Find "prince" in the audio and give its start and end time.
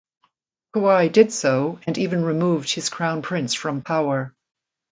3.21-3.53